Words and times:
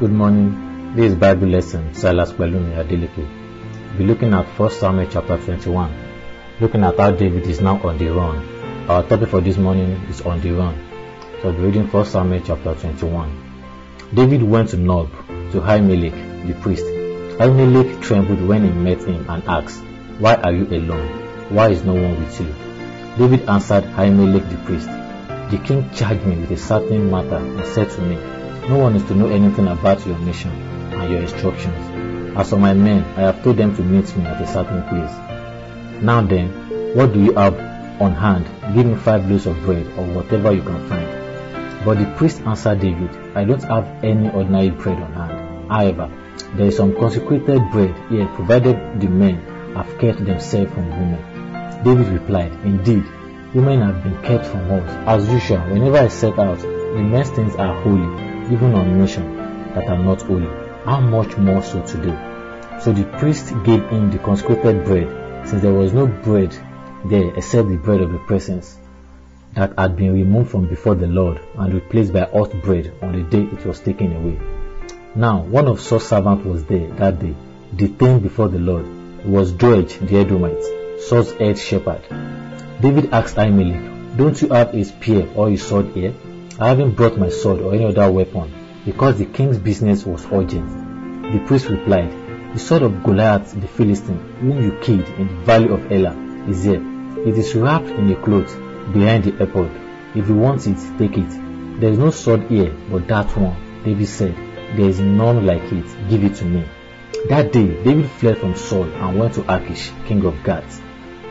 Good 0.00 0.12
morning. 0.12 0.94
This 0.96 1.12
Bible 1.12 1.48
lesson, 1.48 1.92
Silas 1.92 2.32
Pelumi 2.32 2.72
Adeleke. 2.74 3.28
We're 3.98 4.06
looking 4.06 4.32
at 4.32 4.46
1 4.58 4.70
Samuel 4.70 5.06
chapter 5.10 5.36
21. 5.36 5.92
Looking 6.58 6.84
at 6.84 6.96
how 6.96 7.10
David 7.10 7.46
is 7.46 7.60
now 7.60 7.78
on 7.86 7.98
the 7.98 8.08
run. 8.08 8.38
Our 8.88 9.02
topic 9.02 9.28
for 9.28 9.42
this 9.42 9.58
morning 9.58 10.00
is 10.08 10.22
on 10.22 10.40
the 10.40 10.52
run. 10.52 10.74
So 11.42 11.50
we're 11.52 11.66
reading 11.66 11.86
1 11.86 12.06
Samuel 12.06 12.40
chapter 12.42 12.74
21. 12.76 13.28
David 14.14 14.42
went 14.42 14.70
to 14.70 14.78
Nob, 14.78 15.10
to 15.52 15.60
Ahimelech, 15.60 16.48
the 16.48 16.54
priest. 16.62 16.86
Ahimelech 16.86 18.00
trembled 18.00 18.40
when 18.48 18.64
he 18.64 18.70
met 18.70 19.02
him 19.02 19.28
and 19.28 19.44
asked, 19.44 19.82
Why 20.18 20.36
are 20.36 20.52
you 20.52 20.64
alone? 20.68 21.52
Why 21.52 21.68
is 21.68 21.84
no 21.84 21.92
one 21.92 22.18
with 22.24 22.40
you? 22.40 22.48
David 23.18 23.46
answered 23.50 23.84
Ahimelech 23.84 24.48
the 24.48 24.56
priest, 24.64 24.88
The 25.50 25.58
king 25.62 25.90
charged 25.94 26.24
me 26.24 26.36
with 26.36 26.52
a 26.52 26.56
certain 26.56 27.10
matter 27.10 27.36
and 27.36 27.66
said 27.66 27.90
to 27.90 28.00
me, 28.00 28.39
No 28.68 28.78
one 28.78 28.94
is 28.96 29.04
to 29.04 29.14
know 29.14 29.28
anything 29.28 29.66
about 29.68 30.06
your 30.06 30.18
mission 30.18 30.50
and 30.50 31.10
your 31.10 31.22
instructions. 31.22 32.36
As 32.36 32.50
for 32.50 32.58
my 32.58 32.74
men, 32.74 33.02
I 33.16 33.22
have 33.22 33.42
told 33.42 33.56
them 33.56 33.74
to 33.76 33.82
meet 33.82 34.16
me 34.16 34.24
at 34.24 34.40
a 34.40 34.46
certain 34.46 34.82
place. 34.84 36.02
Now 36.02 36.20
then, 36.22 36.94
what 36.94 37.12
do 37.12 37.20
you 37.20 37.32
have 37.34 37.58
on 38.00 38.14
hand? 38.14 38.46
Give 38.74 38.86
me 38.86 38.94
five 38.94 39.28
loaves 39.28 39.46
of 39.46 39.60
bread 39.62 39.86
or 39.98 40.04
whatever 40.14 40.52
you 40.52 40.62
can 40.62 40.88
find. 40.88 41.84
But 41.84 41.98
the 41.98 42.14
priest 42.16 42.42
answered 42.42 42.80
David, 42.80 43.10
I 43.34 43.44
don't 43.44 43.62
have 43.62 44.04
any 44.04 44.30
ordinary 44.30 44.70
bread 44.70 45.00
on 45.02 45.12
hand. 45.14 45.70
However, 45.70 46.10
there 46.54 46.66
is 46.66 46.76
some 46.76 46.94
consecrated 46.94 47.62
bread 47.72 47.94
here 48.10 48.26
provided 48.34 49.00
the 49.00 49.08
men 49.08 49.74
have 49.74 49.98
kept 49.98 50.24
themselves 50.24 50.72
from 50.72 50.90
women. 50.90 51.82
David 51.82 52.08
replied, 52.08 52.52
Indeed, 52.64 53.04
women 53.54 53.80
have 53.80 54.02
been 54.02 54.20
kept 54.22 54.46
from 54.46 54.70
us. 54.70 54.90
As 55.06 55.28
usual, 55.28 55.60
whenever 55.70 55.98
I 55.98 56.08
set 56.08 56.38
out, 56.38 56.58
the 56.60 57.02
men's 57.02 57.30
things 57.30 57.54
are 57.56 57.80
holy, 57.82 58.29
even 58.50 58.74
on 58.74 58.98
nations 58.98 59.36
that 59.74 59.88
are 59.88 60.02
not 60.02 60.22
holy. 60.22 60.48
How 60.84 61.00
much 61.00 61.36
more 61.36 61.62
so 61.62 61.82
today? 61.86 62.16
So 62.80 62.92
the 62.92 63.04
priest 63.18 63.52
gave 63.64 63.86
him 63.88 64.10
the 64.10 64.18
consecrated 64.18 64.84
bread, 64.84 65.48
since 65.48 65.62
there 65.62 65.72
was 65.72 65.92
no 65.92 66.06
bread 66.06 66.56
there 67.04 67.34
except 67.36 67.68
the 67.68 67.76
bread 67.76 68.00
of 68.00 68.12
the 68.12 68.18
presence 68.18 68.78
that 69.54 69.72
had 69.78 69.96
been 69.96 70.14
removed 70.14 70.50
from 70.50 70.68
before 70.68 70.94
the 70.94 71.06
Lord 71.06 71.40
and 71.58 71.74
replaced 71.74 72.12
by 72.12 72.20
hot 72.20 72.52
bread 72.62 72.92
on 73.02 73.12
the 73.12 73.22
day 73.22 73.42
it 73.42 73.64
was 73.64 73.80
taken 73.80 74.14
away. 74.14 74.38
Now, 75.14 75.42
one 75.42 75.66
of 75.66 75.80
Saul's 75.80 76.06
servants 76.06 76.44
was 76.44 76.64
there 76.64 76.88
that 76.94 77.18
day, 77.18 77.34
detained 77.74 78.22
before 78.22 78.48
the 78.48 78.58
Lord. 78.58 78.86
It 79.20 79.26
was 79.26 79.52
Doeg 79.52 79.88
the 79.88 80.18
Edomite, 80.18 81.00
Saul's 81.00 81.32
head 81.32 81.58
shepherd. 81.58 82.02
David 82.80 83.12
asked 83.12 83.36
Ahimelech, 83.36 84.16
Don't 84.16 84.40
you 84.40 84.48
have 84.50 84.74
a 84.74 84.84
spear 84.84 85.28
or 85.34 85.48
a 85.48 85.56
sword 85.56 85.86
here? 85.88 86.14
I 86.62 86.68
haven't 86.68 86.90
brought 86.90 87.16
my 87.16 87.30
sword 87.30 87.62
or 87.62 87.72
any 87.74 87.86
other 87.86 88.12
weapon, 88.12 88.52
because 88.84 89.16
the 89.16 89.24
king's 89.24 89.56
business 89.56 90.04
was 90.04 90.26
urgent. 90.30 90.68
The 91.32 91.42
priest 91.46 91.70
replied, 91.70 92.12
The 92.52 92.58
sword 92.58 92.82
of 92.82 93.02
Goliath 93.02 93.58
the 93.58 93.66
Philistine, 93.66 94.18
whom 94.40 94.62
you 94.62 94.78
killed 94.82 95.08
in 95.08 95.28
the 95.28 95.42
valley 95.44 95.70
of 95.70 95.90
Elah, 95.90 96.14
is 96.50 96.64
here. 96.64 96.82
It 97.26 97.38
is 97.38 97.54
wrapped 97.54 97.88
in 97.88 98.12
a 98.12 98.22
cloth 98.22 98.54
behind 98.92 99.24
the 99.24 99.42
ephod. 99.42 99.70
If 100.14 100.28
you 100.28 100.34
want 100.34 100.66
it, 100.66 100.76
take 100.98 101.16
it. 101.16 101.80
There 101.80 101.92
is 101.92 101.98
no 101.98 102.10
sword 102.10 102.42
here 102.50 102.76
but 102.90 103.08
that 103.08 103.34
one. 103.38 103.82
David 103.82 104.08
said, 104.08 104.36
There 104.76 104.90
is 104.90 105.00
none 105.00 105.46
like 105.46 105.72
it. 105.72 106.10
Give 106.10 106.22
it 106.24 106.34
to 106.34 106.44
me. 106.44 106.68
That 107.30 107.52
day, 107.52 107.82
David 107.82 108.10
fled 108.10 108.36
from 108.36 108.54
Saul 108.54 108.84
and 108.84 109.18
went 109.18 109.32
to 109.36 109.50
Achish, 109.50 109.92
king 110.04 110.26
of 110.26 110.44
Gath. 110.44 110.82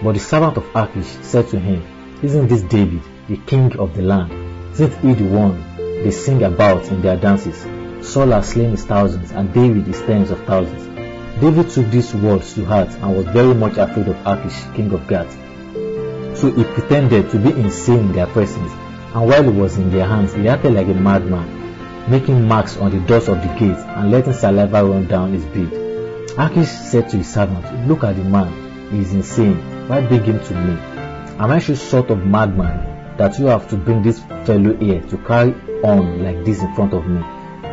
But 0.02 0.14
the 0.14 0.20
servant 0.22 0.58
of 0.58 0.76
Achish 0.76 1.06
said 1.22 1.50
to 1.50 1.60
him, 1.60 1.84
Isn't 2.24 2.48
this 2.48 2.64
David, 2.64 3.04
the 3.28 3.38
king 3.38 3.78
of 3.78 3.96
the 3.96 4.02
land? 4.02 4.39
Isn't 4.74 4.94
he 5.02 5.14
the 5.14 5.26
one 5.26 5.64
they 5.78 6.12
sing 6.12 6.44
about 6.44 6.88
in 6.90 7.02
their 7.02 7.18
dances? 7.18 7.66
Saul 8.08 8.28
has 8.28 8.50
slain 8.50 8.72
his 8.72 8.86
thousands, 8.86 9.32
and 9.32 9.54
David 9.54 9.86
his 9.86 10.00
tens 10.02 10.32
of 10.32 10.42
thousands. 10.46 10.86
David 11.42 11.70
took 11.70 11.90
these 11.92 12.14
words 12.16 12.54
to 12.54 12.64
heart 12.66 12.90
and 12.90 13.16
was 13.16 13.26
very 13.26 13.54
much 13.54 13.78
afraid 13.78 14.08
of 14.08 14.16
Achish, 14.26 14.64
king 14.76 14.92
of 14.94 15.06
Gath. 15.08 15.32
So 16.38 16.52
he 16.52 16.64
pretended 16.64 17.30
to 17.32 17.40
be 17.40 17.50
insane 17.50 18.00
in 18.00 18.12
their 18.14 18.28
presence, 18.28 18.72
and 19.14 19.28
while 19.28 19.44
he 19.44 19.50
was 19.50 19.78
in 19.78 19.92
their 19.92 20.08
hands, 20.08 20.34
he 20.34 20.48
acted 20.48 20.74
like 20.74 20.88
a 20.88 20.94
madman, 20.94 22.10
making 22.10 22.48
marks 22.48 22.78
on 22.78 22.92
the 22.92 23.00
doors 23.06 23.28
of 23.28 23.42
the 23.42 23.48
gate 23.60 23.78
and 23.78 24.12
letting 24.12 24.34
saliva 24.34 24.86
run 24.86 25.08
down 25.08 25.34
his 25.34 25.46
beard. 25.46 25.74
Achish 26.38 26.70
said 26.70 27.10
to 27.10 27.18
his 27.18 27.34
servant, 27.34 27.88
Look 27.88 28.04
at 28.04 28.16
the 28.16 28.24
man, 28.24 28.92
he 28.92 29.00
is 29.00 29.14
insane. 29.14 29.58
Why 29.90 30.06
bring 30.06 30.24
him 30.24 30.40
to 30.40 30.54
me? 30.54 30.74
Am 31.40 31.52
I 31.52 31.60
some 31.60 31.76
sort 31.76 32.12
of 32.12 32.26
madman 32.26 32.99
that 33.20 33.38
you 33.38 33.48
have 33.48 33.68
to 33.70 33.76
bring 33.76 34.02
this 34.02 34.20
fellow 34.20 34.74
here 34.78 35.02
to 35.02 35.18
carry 35.18 35.54
on 35.84 36.24
like 36.24 36.46
this 36.46 36.62
in 36.62 36.74
front 36.74 36.94
of 36.94 37.06
me? 37.06 37.20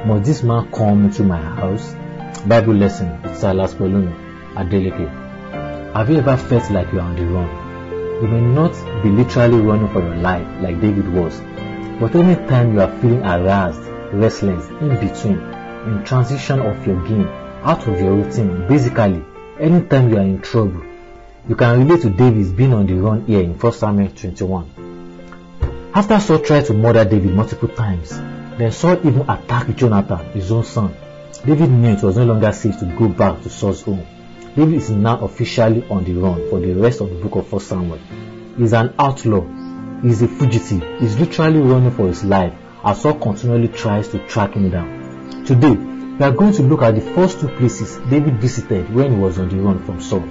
Must 0.04 0.24
this 0.24 0.42
man 0.42 0.70
come 0.72 1.04
into 1.04 1.22
my 1.22 1.40
house? 1.40 1.94
Bible 2.48 2.74
lesson 2.74 3.22
with 3.22 3.38
Silas 3.38 3.72
Pelumi 3.74 4.12
Adeleke. 4.54 5.94
Have 5.94 6.10
you 6.10 6.16
ever 6.18 6.36
felt 6.36 6.68
like 6.72 6.92
you 6.92 6.98
are 6.98 7.08
on 7.08 7.14
the 7.14 7.24
run? 7.26 8.22
You 8.22 8.28
may 8.28 8.40
not 8.40 8.72
be 9.04 9.08
literally 9.08 9.58
running 9.58 9.92
for 9.92 10.00
your 10.00 10.16
life 10.16 10.48
like 10.60 10.80
David 10.80 11.08
was, 11.12 11.38
but 12.00 12.16
any 12.16 12.34
time 12.48 12.74
you 12.74 12.80
are 12.80 13.00
feeling 13.00 13.22
harassed, 13.22 13.88
restless, 14.12 14.68
in 14.68 14.88
between, 14.98 15.38
in 15.38 16.02
transition 16.04 16.58
of 16.58 16.84
your 16.84 17.00
game, 17.06 17.28
out 17.62 17.86
of 17.86 18.00
your 18.00 18.16
routine, 18.16 18.66
basically, 18.66 19.24
anytime 19.60 20.10
you 20.10 20.16
are 20.16 20.22
in 20.22 20.40
trouble, 20.40 20.82
you 21.48 21.54
can 21.54 21.86
relate 21.86 22.02
to 22.02 22.10
David's 22.10 22.50
being 22.50 22.72
on 22.72 22.86
the 22.86 22.94
run 22.94 23.24
here 23.26 23.42
in 23.42 23.56
1 23.56 23.72
Samuel 23.72 24.10
21. 24.10 24.85
After 25.96 26.20
Saul 26.20 26.40
tried 26.40 26.66
to 26.66 26.74
murder 26.74 27.06
David 27.06 27.34
multiple 27.34 27.70
times, 27.70 28.10
then 28.10 28.70
Saul 28.70 28.98
even 28.98 29.22
attacked 29.30 29.74
Jonathan, 29.76 30.26
his 30.32 30.52
own 30.52 30.62
son. 30.62 30.94
David 31.46 31.70
knew 31.70 31.88
it 31.88 32.02
was 32.02 32.18
no 32.18 32.26
longer 32.26 32.52
safe 32.52 32.78
to 32.80 32.84
go 32.84 33.08
back 33.08 33.40
to 33.40 33.48
Saul's 33.48 33.80
home. 33.80 34.06
David 34.54 34.74
is 34.74 34.90
now 34.90 35.18
officially 35.20 35.88
on 35.88 36.04
the 36.04 36.12
run 36.12 36.50
for 36.50 36.60
the 36.60 36.74
rest 36.74 37.00
of 37.00 37.08
the 37.08 37.16
book 37.16 37.36
of 37.36 37.50
1 37.50 37.62
Samuel. 37.62 37.98
He's 38.58 38.74
an 38.74 38.92
outlaw. 38.98 39.40
he's 40.02 40.20
a 40.20 40.28
fugitive. 40.28 41.00
he's 41.00 41.18
literally 41.18 41.60
running 41.60 41.92
for 41.92 42.08
his 42.08 42.22
life 42.24 42.52
as 42.84 43.00
Saul 43.00 43.14
continually 43.14 43.68
tries 43.68 44.08
to 44.08 44.18
track 44.26 44.52
him 44.52 44.68
down. 44.68 45.46
Today, 45.46 45.76
we 45.76 46.22
are 46.22 46.30
going 46.30 46.52
to 46.52 46.62
look 46.62 46.82
at 46.82 46.94
the 46.94 47.00
first 47.00 47.40
two 47.40 47.48
places 47.48 47.96
David 48.10 48.38
visited 48.38 48.94
when 48.94 49.12
he 49.12 49.18
was 49.18 49.38
on 49.38 49.48
the 49.48 49.56
run 49.56 49.82
from 49.86 50.02
Saul. 50.02 50.28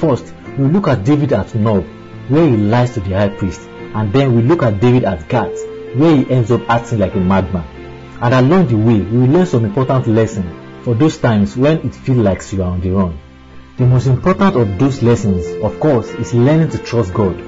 First, 0.00 0.34
we 0.58 0.66
look 0.66 0.88
at 0.88 1.04
David 1.04 1.34
at 1.34 1.54
Nob, 1.54 1.84
where 2.28 2.48
he 2.48 2.56
lies 2.56 2.94
to 2.94 3.00
the 3.00 3.10
high 3.10 3.28
priest, 3.28 3.60
and 3.94 4.12
then 4.12 4.34
we 4.34 4.42
look 4.42 4.62
at 4.62 4.80
David 4.80 5.04
at 5.04 5.28
Gath, 5.28 5.58
where 5.96 6.16
he 6.16 6.30
ends 6.30 6.50
up 6.50 6.68
acting 6.68 6.98
like 6.98 7.14
a 7.14 7.20
madman. 7.20 7.64
And 8.20 8.34
along 8.34 8.68
the 8.68 8.76
way, 8.76 9.00
we 9.00 9.18
will 9.18 9.28
learn 9.28 9.46
some 9.46 9.64
important 9.64 10.06
lessons 10.08 10.84
for 10.84 10.94
those 10.94 11.18
times 11.18 11.56
when 11.56 11.78
it 11.86 11.94
feels 11.94 12.18
like 12.18 12.52
you 12.52 12.62
are 12.62 12.70
on 12.70 12.80
the 12.80 12.90
run. 12.90 13.18
The 13.76 13.86
most 13.86 14.06
important 14.06 14.56
of 14.56 14.78
those 14.78 15.02
lessons, 15.02 15.46
of 15.62 15.78
course, 15.78 16.08
is 16.10 16.34
learning 16.34 16.70
to 16.70 16.78
trust 16.78 17.14
God. 17.14 17.38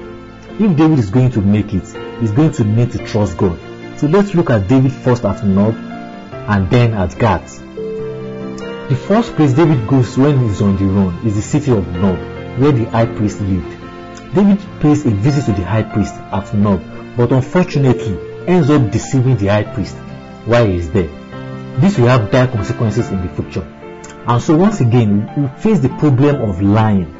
If 0.59 0.77
David 0.77 0.99
is 0.99 1.09
going 1.09 1.31
to 1.31 1.41
make 1.41 1.73
it, 1.73 1.85
he's 2.21 2.31
going 2.31 2.51
to 2.53 2.63
need 2.63 2.91
to 2.91 3.05
trust 3.05 3.37
God. 3.37 3.59
So 3.99 4.07
let's 4.07 4.33
look 4.33 4.49
at 4.49 4.67
David 4.67 4.93
first 4.93 5.25
at 5.25 5.45
Nob 5.45 5.75
and 5.75 6.69
then 6.69 6.93
at 6.93 7.17
Gath. 7.19 7.59
The 8.89 8.95
first 8.95 9.35
place 9.35 9.53
David 9.53 9.87
goes 9.87 10.17
when 10.17 10.47
he's 10.47 10.61
on 10.61 10.77
the 10.77 10.85
run 10.85 11.25
is 11.25 11.35
the 11.35 11.41
city 11.41 11.71
of 11.71 11.87
Nob, 11.87 12.17
where 12.59 12.71
the 12.71 12.85
high 12.85 13.05
priest 13.05 13.41
lived. 13.41 13.80
David 14.33 14.59
pays 14.79 15.05
a 15.05 15.09
visit 15.09 15.45
to 15.45 15.51
the 15.51 15.65
high 15.65 15.83
priest 15.83 16.13
at 16.15 16.53
Nob, 16.53 16.81
but 17.17 17.33
unfortunately 17.33 18.17
ends 18.47 18.69
up 18.69 18.89
deceiving 18.89 19.35
the 19.35 19.47
high 19.47 19.63
priest 19.63 19.95
while 20.45 20.65
he 20.65 20.77
is 20.77 20.89
there. 20.91 21.09
This 21.79 21.97
will 21.97 22.07
have 22.07 22.31
dire 22.31 22.47
consequences 22.47 23.09
in 23.09 23.21
the 23.21 23.33
future. 23.33 23.67
And 24.27 24.41
so 24.41 24.55
once 24.55 24.79
again, 24.79 25.29
we 25.35 25.47
face 25.61 25.79
the 25.79 25.89
problem 25.89 26.41
of 26.49 26.61
lying. 26.61 27.13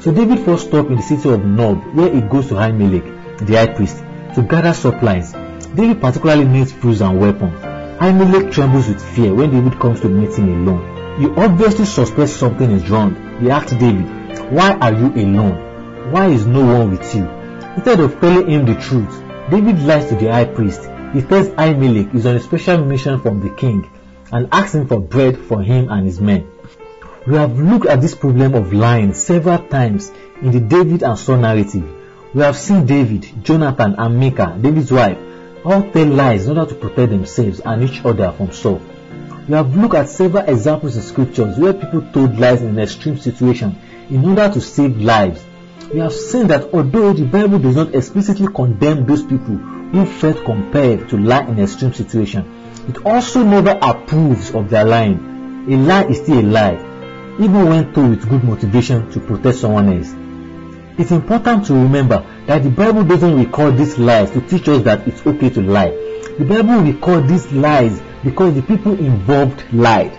So 0.00 0.12
David 0.12 0.44
first 0.44 0.68
stops 0.68 0.88
in 0.88 0.96
the 0.96 1.02
city 1.02 1.28
of 1.30 1.44
Nob, 1.44 1.84
where 1.94 2.12
he 2.12 2.20
goes 2.20 2.48
to 2.48 2.54
Ahimelech, 2.54 3.46
the 3.46 3.54
high 3.56 3.72
priest, 3.72 3.98
to 4.34 4.42
gather 4.42 4.72
supplies. 4.72 5.32
David 5.74 6.00
particularly 6.00 6.46
needs 6.46 6.72
tools 6.72 7.00
and 7.00 7.20
weapons. 7.20 7.58
Ahimelech 8.00 8.52
trembles 8.52 8.88
with 8.88 9.02
fear 9.14 9.32
when 9.32 9.50
David 9.50 9.78
comes 9.78 10.00
to 10.00 10.08
meet 10.08 10.34
him 10.34 10.66
alone. 10.66 11.20
He 11.20 11.26
obviously 11.28 11.84
suspects 11.84 12.32
something 12.32 12.70
is 12.72 12.90
wrong. 12.90 13.38
He 13.40 13.50
asks 13.50 13.72
David, 13.72 14.06
Why 14.50 14.72
are 14.72 14.92
you 14.92 15.12
alone? 15.14 15.75
Why 16.10 16.28
is 16.28 16.46
no 16.46 16.64
one 16.64 16.92
with 16.92 17.14
you? 17.16 17.24
Instead 17.74 17.98
of 17.98 18.20
telling 18.20 18.48
him 18.48 18.64
the 18.64 18.76
truth, 18.76 19.10
David 19.50 19.82
lies 19.82 20.08
to 20.08 20.14
the 20.14 20.30
high 20.30 20.44
priest. 20.44 20.80
He 21.12 21.20
tells 21.20 21.48
Ahimelech 21.48 22.14
is 22.14 22.26
on 22.26 22.36
a 22.36 22.40
special 22.40 22.84
mission 22.84 23.20
from 23.20 23.40
the 23.40 23.50
king 23.50 23.90
and 24.30 24.48
asks 24.52 24.76
him 24.76 24.86
for 24.86 25.00
bread 25.00 25.36
for 25.36 25.62
him 25.62 25.88
and 25.90 26.06
his 26.06 26.20
men. 26.20 26.46
We 27.26 27.34
have 27.34 27.58
looked 27.58 27.86
at 27.86 28.00
this 28.00 28.14
problem 28.14 28.54
of 28.54 28.72
lying 28.72 29.14
several 29.14 29.58
times 29.58 30.12
in 30.40 30.52
the 30.52 30.60
David 30.60 31.02
and 31.02 31.18
Saul 31.18 31.38
narrative. 31.38 31.84
We 32.32 32.42
have 32.42 32.56
seen 32.56 32.86
David, 32.86 33.42
Jonathan, 33.42 33.96
and 33.98 34.20
Michal, 34.20 34.58
David's 34.58 34.92
wife, 34.92 35.18
all 35.64 35.90
tell 35.90 36.06
lies 36.06 36.46
in 36.46 36.56
order 36.56 36.72
to 36.72 36.78
protect 36.78 37.10
themselves 37.10 37.58
and 37.58 37.82
each 37.82 38.04
other 38.04 38.30
from 38.30 38.52
Saul. 38.52 38.80
We 39.48 39.54
have 39.54 39.76
looked 39.76 39.96
at 39.96 40.08
several 40.08 40.44
examples 40.44 40.94
in 40.96 41.02
scriptures 41.02 41.58
where 41.58 41.72
people 41.72 42.02
told 42.12 42.38
lies 42.38 42.62
in 42.62 42.68
an 42.68 42.78
extreme 42.78 43.18
situation 43.18 43.76
in 44.08 44.24
order 44.24 44.48
to 44.52 44.60
save 44.60 44.98
lives. 44.98 45.44
We 45.92 46.00
have 46.00 46.12
seen 46.12 46.48
that 46.48 46.74
although 46.74 47.12
the 47.12 47.24
Bible 47.24 47.58
does 47.58 47.76
not 47.76 47.94
explicitly 47.94 48.48
condemn 48.48 49.06
those 49.06 49.22
people 49.22 49.56
who 49.56 50.04
felt 50.04 50.44
compelled 50.44 51.08
to 51.10 51.16
lie 51.16 51.44
in 51.46 51.60
extreme 51.60 51.92
situation, 51.92 52.44
it 52.88 53.04
also 53.06 53.44
never 53.44 53.78
approves 53.80 54.52
of 54.52 54.68
their 54.68 54.84
lying. 54.84 55.66
A 55.70 55.76
lie 55.76 56.04
is 56.06 56.18
still 56.18 56.40
a 56.40 56.42
lie, 56.42 56.74
even 57.40 57.68
when 57.68 57.92
told 57.92 58.10
with 58.10 58.28
good 58.28 58.42
motivation 58.44 59.10
to 59.12 59.20
protect 59.20 59.58
someone 59.58 59.92
else. 59.96 60.12
It's 60.98 61.10
important 61.10 61.66
to 61.66 61.74
remember 61.74 62.24
that 62.46 62.62
the 62.62 62.70
Bible 62.70 63.04
doesn't 63.04 63.38
record 63.38 63.76
these 63.76 63.98
lies 63.98 64.30
to 64.32 64.40
teach 64.40 64.68
us 64.68 64.82
that 64.82 65.06
it's 65.06 65.26
okay 65.26 65.50
to 65.50 65.62
lie. 65.62 65.90
The 66.38 66.44
Bible 66.44 66.80
records 66.80 67.28
these 67.28 67.52
lies 67.52 68.00
because 68.24 68.54
the 68.54 68.62
people 68.62 68.98
involved 68.98 69.62
lied. 69.72 70.18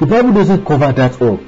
The 0.00 0.06
Bible 0.06 0.32
doesn't 0.32 0.64
cover 0.64 0.92
that 0.92 1.20
up. 1.22 1.40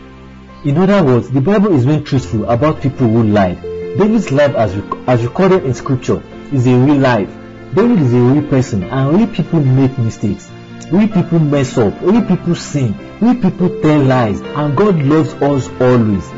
In 0.62 0.76
other 0.76 1.02
words, 1.02 1.30
the 1.30 1.40
Bible 1.40 1.74
is 1.74 1.86
being 1.86 2.04
truthful 2.04 2.44
about 2.44 2.82
people 2.82 3.08
who 3.08 3.22
lied. 3.22 3.62
David's 3.62 4.30
life 4.30 4.54
as, 4.54 4.76
rec- 4.76 5.08
as 5.08 5.24
recorded 5.24 5.64
in 5.64 5.72
scripture 5.72 6.22
is 6.52 6.66
a 6.66 6.74
real 6.76 6.98
life. 6.98 7.34
David 7.74 7.98
is 8.02 8.12
a 8.12 8.18
real 8.18 8.46
person 8.46 8.84
and 8.84 9.16
real 9.16 9.26
people 9.28 9.60
make 9.60 9.96
mistakes. 9.96 10.50
Real 10.92 11.08
people 11.08 11.38
mess 11.38 11.78
up. 11.78 11.98
Real 12.02 12.20
people 12.26 12.54
sin. 12.54 12.94
Real 13.22 13.36
people 13.36 13.80
tell 13.80 14.02
lies 14.02 14.42
and 14.42 14.76
God 14.76 15.00
loves 15.00 15.32
us 15.32 15.66
always. 15.80 16.28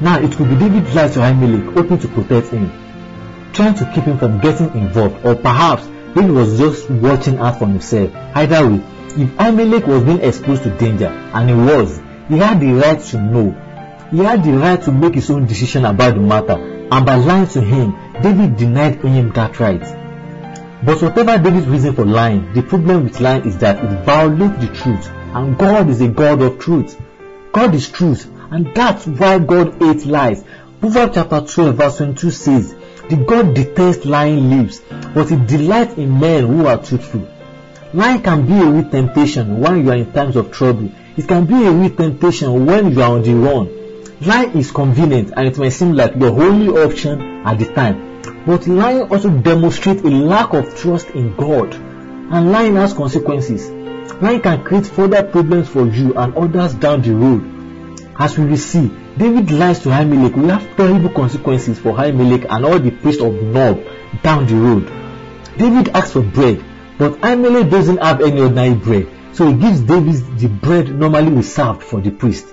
Now 0.00 0.20
it 0.20 0.30
could 0.36 0.48
be 0.48 0.54
David 0.54 0.94
lied 0.94 1.12
to 1.14 1.18
Ahimelech 1.18 1.74
hoping 1.74 1.98
to 1.98 2.06
protect 2.06 2.50
him, 2.50 2.70
trying 3.52 3.74
to 3.74 3.90
keep 3.92 4.04
him 4.04 4.18
from 4.18 4.38
getting 4.38 4.72
involved 4.76 5.26
or 5.26 5.34
perhaps 5.34 5.84
David 6.14 6.30
was 6.30 6.56
just 6.58 6.88
watching 6.90 7.38
out 7.38 7.58
for 7.58 7.66
himself. 7.66 8.14
Either 8.36 8.70
way, 8.70 8.76
if 9.16 9.30
Ahimelech 9.36 9.84
was 9.88 10.04
being 10.04 10.20
exposed 10.20 10.62
to 10.62 10.70
danger 10.78 11.08
and 11.08 11.48
he 11.50 11.56
was, 11.56 12.05
he 12.28 12.38
had 12.38 12.60
the 12.60 12.72
right 12.72 13.00
to 13.00 13.20
know. 13.20 13.50
He 14.10 14.18
had 14.18 14.44
the 14.44 14.52
right 14.52 14.82
to 14.82 14.92
make 14.92 15.14
his 15.14 15.30
own 15.30 15.46
decision 15.46 15.84
about 15.84 16.14
the 16.14 16.20
matter 16.20 16.76
and 16.90 17.04
by 17.04 17.16
lying 17.16 17.48
to 17.48 17.60
him, 17.60 17.96
David 18.22 18.56
denied 18.56 19.02
him 19.02 19.32
that 19.32 19.58
right. 19.58 19.80
But 20.84 21.02
whatever 21.02 21.36
David's 21.42 21.66
reason 21.66 21.96
for 21.96 22.04
lying, 22.04 22.52
the 22.52 22.62
problem 22.62 23.04
with 23.04 23.18
lying 23.18 23.44
is 23.44 23.58
that 23.58 23.82
it 23.82 24.04
violates 24.04 24.64
the 24.64 24.72
truth 24.72 25.08
and 25.08 25.58
God 25.58 25.88
is 25.90 26.00
a 26.00 26.08
God 26.08 26.42
of 26.42 26.60
truth. 26.60 26.96
God 27.50 27.74
is 27.74 27.88
truth 27.90 28.30
and 28.52 28.72
that's 28.72 29.04
why 29.06 29.40
God 29.40 29.82
hates 29.82 30.06
lies. 30.06 30.44
Proverbs 30.78 31.14
chapter 31.14 31.40
12 31.40 31.74
verse 31.74 31.96
22 31.96 32.30
says, 32.30 32.74
The 33.10 33.16
God 33.16 33.54
detests 33.54 34.04
lying 34.04 34.48
lips, 34.50 34.80
but 35.12 35.28
he 35.28 35.36
delights 35.36 35.94
in 35.94 36.20
men 36.20 36.46
who 36.46 36.66
are 36.66 36.80
truthful. 36.80 37.28
Lying 37.94 38.22
can 38.22 38.46
be 38.46 38.52
a 38.52 38.66
real 38.66 38.88
temptation 38.88 39.58
when 39.58 39.84
you 39.84 39.90
are 39.90 39.96
in 39.96 40.12
times 40.12 40.36
of 40.36 40.52
trouble. 40.52 40.92
It 41.16 41.26
can 41.26 41.46
be 41.46 41.64
a 41.64 41.72
real 41.72 41.88
temptation 41.96 42.66
when 42.66 42.92
you 42.92 43.00
are 43.00 43.12
on 43.12 43.22
the 43.22 43.32
run. 43.34 43.70
Lying 44.20 44.58
is 44.58 44.70
convenient 44.70 45.32
and 45.34 45.46
it 45.48 45.56
may 45.58 45.70
seem 45.70 45.92
like 45.92 46.14
your 46.16 46.42
only 46.42 46.68
option 46.68 47.46
at 47.46 47.58
the 47.58 47.72
time. 47.72 48.20
But 48.44 48.66
lying 48.66 49.10
also 49.10 49.30
demonstrates 49.30 50.02
a 50.02 50.08
lack 50.08 50.52
of 50.52 50.76
trust 50.78 51.08
in 51.10 51.34
God. 51.34 51.72
And 51.74 52.52
lying 52.52 52.76
has 52.76 52.92
consequences. 52.92 53.70
Lying 54.20 54.42
can 54.42 54.62
create 54.62 54.86
further 54.86 55.22
problems 55.22 55.68
for 55.70 55.86
you 55.86 56.14
and 56.14 56.34
others 56.36 56.74
down 56.74 57.00
the 57.00 57.14
road. 57.14 57.42
As 58.18 58.36
we 58.38 58.44
will 58.44 58.58
see, 58.58 58.90
David 59.16 59.50
lies 59.50 59.78
to 59.80 59.88
Ahimelech 59.88 60.36
will 60.36 60.50
have 60.50 60.76
terrible 60.76 61.08
consequences 61.08 61.78
for 61.78 61.92
Ahimelech 61.92 62.46
and 62.50 62.66
all 62.66 62.78
the 62.78 62.90
priests 62.90 63.22
of 63.22 63.32
Nob 63.32 63.82
down 64.22 64.46
the 64.46 64.54
road. 64.54 64.86
David 65.56 65.88
asks 65.96 66.12
for 66.12 66.20
bread, 66.20 66.62
but 66.98 67.12
Ahimelech 67.22 67.70
doesn't 67.70 68.02
have 68.02 68.20
any 68.20 68.40
ordinary 68.42 68.74
bread, 68.74 69.06
so 69.36 69.46
he 69.48 69.54
gives 69.54 69.82
David 69.82 70.38
the 70.38 70.48
bread 70.48 70.88
normally 70.88 71.30
reserved 71.30 71.82
for 71.82 72.00
the 72.00 72.10
priest. 72.10 72.46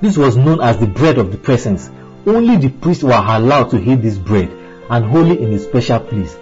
This 0.00 0.16
was 0.16 0.34
known 0.34 0.62
as 0.62 0.78
the 0.78 0.86
bread 0.86 1.18
of 1.18 1.30
the 1.30 1.36
presence. 1.36 1.90
Only 2.26 2.56
the 2.56 2.70
priests 2.70 3.04
were 3.04 3.12
allowed 3.12 3.70
to 3.70 3.78
eat 3.78 3.96
this 3.96 4.16
bread 4.16 4.48
and 4.88 5.04
holy 5.04 5.42
in 5.42 5.52
a 5.52 5.58
special 5.58 6.00
place. 6.00 6.34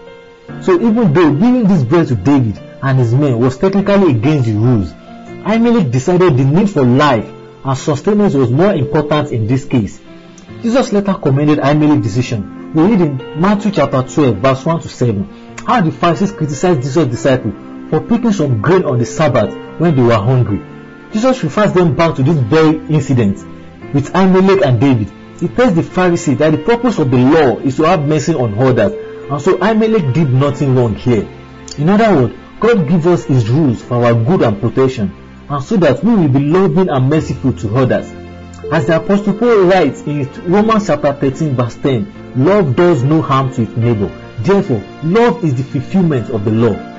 So 0.63 0.75
even 0.75 1.13
though 1.13 1.33
giving 1.33 1.65
this 1.67 1.83
bread 1.83 2.07
to 2.07 2.15
David 2.15 2.59
and 2.83 3.01
his 3.01 3.13
men 3.13 3.41
was 3.41 3.59
technically 3.59 4.13
against 4.13 4.47
the 4.47 4.55
rules, 4.55 4.93
Ahimelech 4.93 5.91
decided 5.91 6.37
the 6.37 6.45
need 6.45 6.71
for 6.71 6.85
life 6.85 7.29
and 7.65 7.77
sustenance 7.77 8.35
was 8.35 8.51
more 8.51 8.73
important 8.73 9.33
in 9.33 9.49
this 9.49 9.65
case. 9.65 10.01
Jesus 10.63 10.93
later 10.93 11.15
commended 11.15 11.59
Ahimelech's 11.59 12.05
decision. 12.05 12.75
We 12.75 12.83
read 12.85 13.01
in 13.01 13.41
Matthew 13.41 13.73
chapter 13.73 14.03
12 14.03 14.37
verse 14.37 14.65
1 14.65 14.83
to 14.83 14.89
7 14.89 15.57
how 15.67 15.81
the 15.81 15.91
Pharisees 15.91 16.31
criticized 16.31 16.83
Jesus' 16.83 17.09
disciples 17.09 17.70
for 17.91 18.01
picking 18.01 18.33
some 18.33 18.63
grain 18.63 18.85
on 18.85 18.99
the 18.99 19.05
Sabbath 19.05 19.53
when 19.79 19.97
they 19.97 20.03
were 20.03 20.15
hungry. 20.15 20.63
Jesus 21.13 21.43
refers 21.43 21.73
them 21.73 21.97
back 21.97 22.15
to 22.15 22.23
this 22.23 22.39
very 22.39 22.77
incident 22.87 23.39
with 23.93 24.13
Ahimelech 24.13 24.63
and 24.63 24.81
David. 24.81 25.13
He 25.41 25.49
tells 25.49 25.75
the 25.75 25.83
Pharisee 25.83 26.39
that 26.39 26.51
the 26.51 26.59
purpose 26.59 26.99
of 26.99 27.11
the 27.11 27.17
law 27.17 27.59
is 27.59 27.77
to 27.77 27.83
have 27.85 28.07
mercy 28.07 28.35
on 28.35 28.57
others 28.59 28.93
and 29.31 29.43
so 29.43 29.57
Ahimelech 29.59 30.15
did 30.15 30.33
nothing 30.33 30.77
wrong 30.77 30.95
here. 30.95 31.29
In 31.79 31.89
other 31.89 32.15
words, 32.15 32.35
God 32.61 32.89
gives 32.89 33.07
us 33.07 33.25
his 33.25 33.49
rules 33.49 33.83
for 33.83 34.05
our 34.05 34.15
good 34.15 34.43
and 34.43 34.61
protection 34.61 35.13
and 35.49 35.65
so 35.65 35.77
that 35.79 36.05
we 36.05 36.15
will 36.15 36.29
be 36.29 36.41
loving 36.41 36.89
and 36.89 37.11
merciful 37.11 37.53
to 37.55 37.77
others. 37.77 38.07
As 38.71 38.87
the 38.87 38.97
Apostle 38.97 39.35
Paul 39.35 39.65
writes 39.65 40.03
in 40.03 40.29
Romans 40.45 40.87
chapter 40.87 41.13
13 41.13 41.57
verse 41.57 41.75
10, 41.77 42.45
love 42.45 42.77
does 42.77 43.03
no 43.03 43.21
harm 43.21 43.53
to 43.55 43.63
its 43.63 43.77
neighbor. 43.77 44.09
Therefore, 44.41 44.85
love 45.03 45.45
is 45.45 45.57
the 45.57 45.65
fulfillment 45.65 46.31
of 46.31 46.45
the 46.45 46.53
law. 46.53 46.90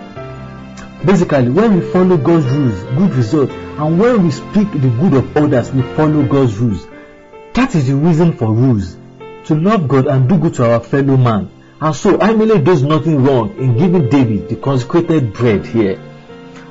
Basically, 1.06 1.50
when 1.50 1.80
we 1.80 1.92
follow 1.92 2.16
God's 2.16 2.46
rules, 2.46 2.84
good 2.84 3.16
result, 3.16 3.50
and 3.50 4.00
when 4.00 4.24
we 4.24 4.30
speak 4.30 4.72
the 4.72 4.90
good 5.00 5.16
of 5.16 5.36
others, 5.36 5.72
we 5.72 5.82
follow 5.96 6.24
God's 6.24 6.58
rules. 6.58 6.88
That 7.54 7.74
is 7.74 7.88
the 7.88 7.96
reason 7.96 8.38
for 8.38 8.54
rules. 8.54 8.96
To 9.46 9.56
love 9.56 9.88
God 9.88 10.06
and 10.06 10.30
do 10.30 10.38
good 10.38 10.54
to 10.56 10.72
our 10.72 10.80
fellow 10.80 11.18
man. 11.18 11.50
And 11.82 11.96
so 11.96 12.18
Ahimelech 12.18 12.64
does 12.64 12.84
nothing 12.84 13.24
wrong 13.24 13.58
in 13.58 13.76
giving 13.78 14.10
David 14.10 14.50
the 14.50 14.56
consecrated 14.58 15.34
bread 15.34 15.66
here. 15.66 16.00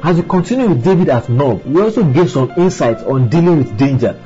As 0.03 0.17
we 0.17 0.23
continue 0.23 0.69
with 0.69 0.85
David 0.85 1.09
at 1.09 1.29
Nob, 1.29 1.65
we 1.67 1.82
also 1.82 2.05
give 2.05 2.31
some 2.31 2.53
insights 2.56 3.03
on 3.03 3.29
dealing 3.29 3.59
with 3.59 3.77
danger. 3.77 4.19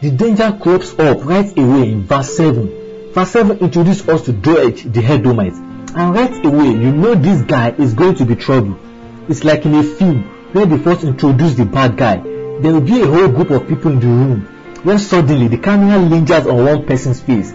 The 0.00 0.12
danger 0.12 0.56
crops 0.62 0.96
up 0.96 1.24
right 1.24 1.50
away 1.58 1.90
in 1.90 2.04
verse 2.04 2.36
7. 2.36 3.12
Verse 3.12 3.30
7 3.30 3.58
introduces 3.58 4.08
us 4.08 4.22
to 4.26 4.32
Doeg 4.32 4.92
the 4.92 5.04
Edomite. 5.04 5.54
And 5.54 6.14
right 6.14 6.46
away, 6.46 6.68
you 6.68 6.92
know 6.92 7.16
this 7.16 7.42
guy 7.42 7.70
is 7.70 7.94
going 7.94 8.14
to 8.14 8.24
be 8.24 8.36
trouble. 8.36 8.78
It's 9.28 9.44
like 9.44 9.66
in 9.66 9.74
a 9.74 9.82
film 9.82 10.22
where 10.52 10.64
they 10.64 10.78
first 10.78 11.04
introduce 11.04 11.54
the 11.54 11.66
bad 11.66 11.98
guy. 11.98 12.16
There 12.16 12.72
will 12.72 12.80
be 12.80 13.02
a 13.02 13.06
whole 13.06 13.28
group 13.28 13.50
of 13.50 13.68
people 13.68 13.92
in 13.92 14.00
the 14.00 14.06
room. 14.06 14.40
When 14.82 14.98
suddenly 14.98 15.48
the 15.48 15.58
camera 15.58 15.98
lingers 15.98 16.46
on 16.46 16.64
one 16.64 16.86
person's 16.86 17.20
face. 17.20 17.54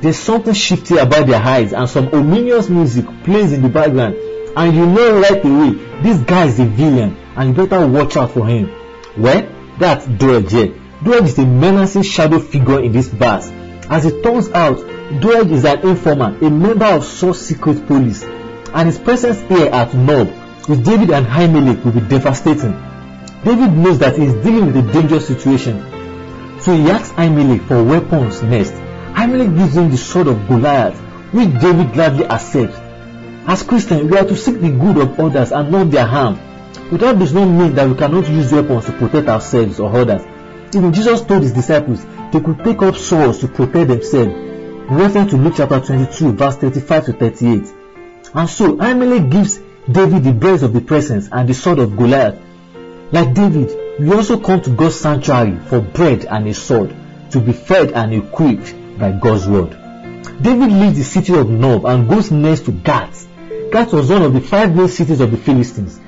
There's 0.00 0.18
something 0.18 0.54
shifty 0.54 0.96
about 0.96 1.26
their 1.26 1.42
eyes 1.42 1.72
and 1.72 1.90
some 1.90 2.08
ominous 2.12 2.68
music 2.68 3.04
plays 3.24 3.52
in 3.52 3.62
the 3.62 3.68
background 3.68 4.14
and 4.56 4.76
you 4.76 4.86
know 4.86 5.20
right 5.20 5.44
away 5.44 5.70
this 6.02 6.18
guy 6.20 6.46
is 6.46 6.60
a 6.60 6.66
villain 6.66 7.16
and 7.36 7.56
you 7.56 7.66
better 7.66 7.86
watch 7.88 8.16
out 8.16 8.30
for 8.30 8.46
him. 8.46 8.70
Well, 9.16 9.48
that's 9.78 10.06
Doeg 10.06 10.48
here. 10.48 10.74
Doeg 11.02 11.24
is 11.24 11.38
a 11.38 11.46
menacing 11.46 12.02
shadow 12.02 12.38
figure 12.38 12.80
in 12.80 12.92
this 12.92 13.08
verse. 13.08 13.48
As 13.90 14.06
it 14.06 14.22
turns 14.22 14.50
out, 14.50 14.76
Doeg 15.20 15.50
is 15.50 15.64
an 15.64 15.80
informer, 15.80 16.36
a 16.40 16.48
member 16.48 16.86
of 16.86 17.04
Saul's 17.04 17.40
secret 17.40 17.86
police, 17.88 18.22
and 18.22 18.86
his 18.86 18.98
presence 18.98 19.40
here 19.48 19.66
at 19.66 19.94
Nob 19.94 20.28
with 20.68 20.84
David 20.84 21.10
and 21.10 21.26
Ahimelech 21.26 21.84
will 21.84 21.92
be 21.92 22.00
devastating. 22.00 22.72
David 23.44 23.72
knows 23.72 23.98
that 24.00 24.16
he 24.16 24.24
is 24.24 24.34
dealing 24.44 24.66
with 24.66 24.76
a 24.76 24.92
dangerous 24.92 25.26
situation, 25.26 25.80
so 26.60 26.76
he 26.76 26.90
asks 26.90 27.12
Ahimelech 27.12 27.66
for 27.66 27.82
weapons 27.82 28.42
next. 28.42 28.72
Ahimelech 28.72 29.56
gives 29.56 29.76
him 29.76 29.90
the 29.90 29.96
sword 29.96 30.28
of 30.28 30.46
Goliath, 30.46 30.98
which 31.32 31.48
David 31.60 31.92
gladly 31.92 32.26
accepts. 32.26 32.76
As 33.46 33.62
Christians, 33.62 34.10
we 34.10 34.18
are 34.18 34.26
to 34.26 34.36
seek 34.36 34.60
the 34.60 34.70
good 34.70 34.98
of 34.98 35.18
others 35.18 35.52
and 35.52 35.70
not 35.72 35.90
their 35.90 36.06
harm. 36.06 36.38
But 36.90 37.00
that 37.00 37.18
does 37.18 37.32
not 37.32 37.46
mean 37.46 37.74
that 37.74 37.88
we 37.88 37.94
cannot 37.94 38.28
use 38.28 38.52
weapons 38.52 38.84
to 38.86 38.92
protect 38.92 39.28
ourselves 39.28 39.80
or 39.80 39.94
others. 39.94 40.22
Even 40.74 40.92
Jesus 40.92 41.22
told 41.22 41.42
his 41.42 41.52
disciples 41.52 42.04
they 42.30 42.40
could 42.40 42.62
take 42.62 42.82
up 42.82 42.96
swords 42.96 43.38
to 43.38 43.48
protect 43.48 43.88
themselves. 43.88 44.34
Referring 44.90 45.28
to 45.28 45.36
Luke 45.36 45.54
chapter 45.56 45.80
22, 45.80 46.32
verse 46.32 46.56
35 46.56 47.06
to 47.06 47.12
38. 47.14 47.74
And 48.34 48.50
so, 48.50 48.76
Ahimelech 48.76 49.30
gives 49.30 49.60
David 49.90 50.22
the 50.22 50.32
bread 50.32 50.62
of 50.62 50.74
the 50.74 50.82
presence 50.82 51.30
and 51.32 51.48
the 51.48 51.54
sword 51.54 51.78
of 51.78 51.96
Goliath. 51.96 52.38
Like 53.10 53.32
David, 53.32 53.98
we 53.98 54.12
also 54.12 54.38
come 54.38 54.60
to 54.60 54.70
God's 54.70 54.96
sanctuary 54.96 55.58
for 55.66 55.80
bread 55.80 56.26
and 56.26 56.46
a 56.46 56.52
sword 56.52 56.94
to 57.30 57.40
be 57.40 57.52
fed 57.52 57.92
and 57.92 58.12
equipped 58.12 58.74
by 58.98 59.12
God's 59.12 59.48
word. 59.48 59.70
David 60.42 60.72
leaves 60.72 60.98
the 60.98 61.04
city 61.04 61.34
of 61.34 61.48
Nob 61.48 61.86
and 61.86 62.06
goes 62.06 62.30
next 62.30 62.66
to 62.66 62.72
Gath. 62.72 63.26
Gath 63.72 63.94
was 63.94 64.10
one 64.10 64.22
of 64.22 64.34
the 64.34 64.42
five 64.42 64.76
main 64.76 64.88
cities 64.88 65.20
of 65.20 65.30
the 65.30 65.38
Philistines. 65.38 65.98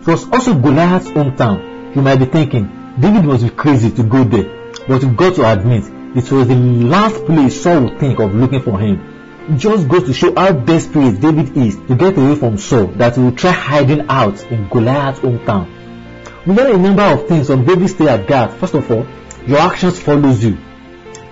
It 0.00 0.06
was 0.06 0.28
also 0.30 0.58
Goliath's 0.58 1.08
hometown. 1.08 1.96
You 1.96 2.02
might 2.02 2.18
be 2.18 2.26
thinking, 2.26 2.94
David 3.00 3.24
must 3.24 3.44
be 3.44 3.50
crazy 3.50 3.90
to 3.90 4.02
go 4.02 4.22
there. 4.22 4.72
But 4.86 5.02
you've 5.02 5.16
got 5.16 5.36
to 5.36 5.50
admit, 5.50 5.84
it 6.14 6.30
was 6.30 6.46
the 6.46 6.56
last 6.56 7.24
place 7.24 7.62
Saul 7.62 7.84
would 7.84 7.98
think 7.98 8.18
of 8.20 8.34
looking 8.34 8.62
for 8.62 8.78
him. 8.78 9.19
Just 9.56 9.88
goes 9.88 10.04
to 10.04 10.12
show 10.12 10.34
how 10.34 10.52
desperate 10.52 11.20
David 11.20 11.56
is 11.56 11.76
to 11.88 11.96
get 11.96 12.16
away 12.16 12.36
from 12.36 12.58
Saul 12.58 12.86
that 12.98 13.16
he 13.16 13.22
will 13.22 13.32
try 13.32 13.52
hiding 13.52 14.06
out 14.08 14.42
in 14.50 14.68
Goliath's 14.68 15.20
hometown. 15.20 16.46
We 16.46 16.54
learn 16.54 16.74
a 16.74 16.78
number 16.78 17.02
of 17.02 17.26
things 17.26 17.48
from 17.48 17.64
David's 17.64 17.94
stay 17.94 18.08
at 18.08 18.26
Gath. 18.26 18.58
First 18.58 18.74
of 18.74 18.90
all, 18.90 19.06
your 19.46 19.58
actions 19.58 19.98
follows 19.98 20.44
you. 20.44 20.58